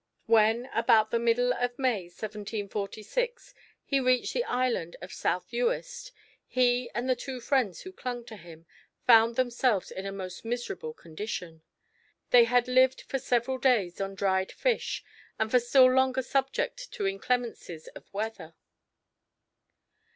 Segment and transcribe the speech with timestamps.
[0.25, 3.53] When, about the middle of May, 1846,
[3.85, 6.11] he reached the Island of South Uist,
[6.47, 8.65] he and the two friends who clung to him,
[9.05, 11.61] found themselves in a most miserable condition.
[12.31, 15.03] They had lived for several days on dried fish
[15.37, 18.55] and for still longer subject to inclemencies of weather.